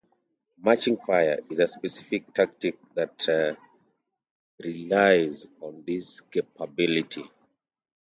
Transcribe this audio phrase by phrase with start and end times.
[0.57, 3.55] Marching fire is a specific tactic that
[4.57, 7.23] relies on this capability.